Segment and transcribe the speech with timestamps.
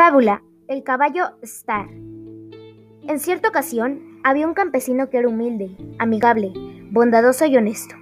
[0.00, 0.42] Fábula.
[0.66, 1.86] El caballo Star.
[1.90, 6.54] En cierta ocasión, había un campesino que era humilde, amigable,
[6.90, 7.96] bondadoso y honesto.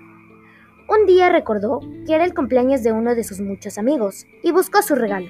[0.89, 4.81] Un día recordó que era el cumpleaños de uno de sus muchos amigos y buscó
[4.81, 5.27] su regalo.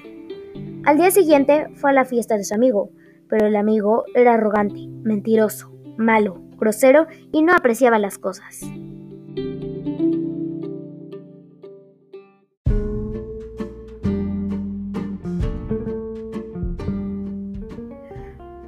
[0.85, 2.91] Al día siguiente fue a la fiesta de su amigo,
[3.27, 8.61] pero el amigo era arrogante, mentiroso, malo, grosero y no apreciaba las cosas.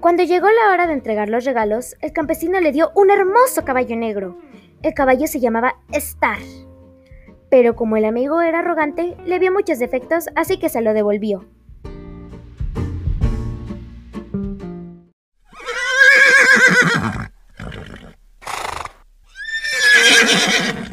[0.01, 3.95] Cuando llegó la hora de entregar los regalos, el campesino le dio un hermoso caballo
[3.95, 4.35] negro.
[4.81, 6.39] El caballo se llamaba Star.
[7.51, 11.45] Pero como el amigo era arrogante, le vio muchos defectos, así que se lo devolvió.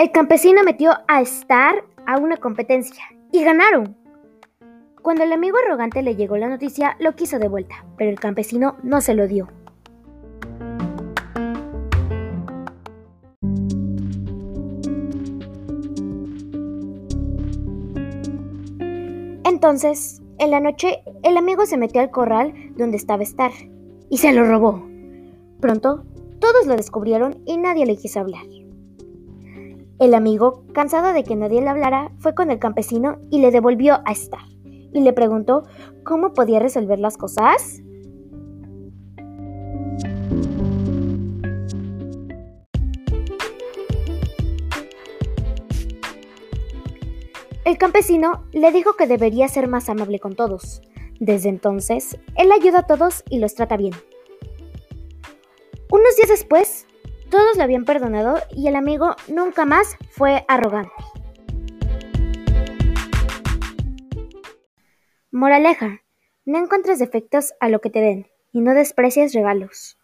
[0.00, 3.98] El campesino metió a Star a una competencia y ganaron.
[5.02, 8.78] Cuando el amigo arrogante le llegó la noticia, lo quiso de vuelta, pero el campesino
[8.82, 9.48] no se lo dio.
[19.44, 23.52] Entonces, en la noche, el amigo se metió al corral donde estaba Star
[24.08, 24.82] y se lo robó.
[25.60, 26.06] Pronto,
[26.38, 28.46] todos lo descubrieron y nadie le quiso hablar.
[30.00, 34.00] El amigo, cansado de que nadie le hablara, fue con el campesino y le devolvió
[34.06, 35.64] a Star y le preguntó
[36.04, 37.82] cómo podía resolver las cosas.
[47.66, 50.80] El campesino le dijo que debería ser más amable con todos.
[51.18, 53.92] Desde entonces, él ayuda a todos y los trata bien.
[55.90, 56.86] Unos días después,
[57.30, 60.92] todos lo habían perdonado y el amigo nunca más fue arrogante.
[65.30, 66.00] Moraleja,
[66.44, 69.96] no encuentres defectos a lo que te den y no desprecies regalos.